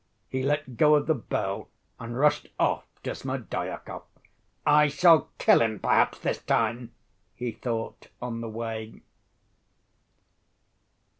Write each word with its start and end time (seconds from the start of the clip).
He 0.29 0.41
let 0.41 0.77
go 0.77 0.95
of 0.95 1.05
the 1.05 1.13
bell 1.13 1.69
and 1.99 2.17
rushed 2.17 2.47
off 2.59 2.85
to 3.03 3.11
Smerdyakov. 3.13 4.01
"I 4.65 4.87
shall 4.87 5.29
kill 5.37 5.61
him, 5.61 5.77
perhaps, 5.79 6.17
this 6.17 6.41
time," 6.41 6.91
he 7.35 7.51
thought 7.51 8.07
on 8.19 8.41
the 8.41 8.49
way. 8.49 9.03